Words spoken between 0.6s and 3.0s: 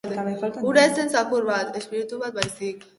Hura ez zen zakur bat, espiritu bat baizik.